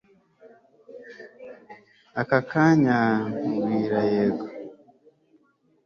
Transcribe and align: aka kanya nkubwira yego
aka 2.21 2.39
kanya 2.49 2.97
nkubwira 3.35 3.99
yego 4.11 4.45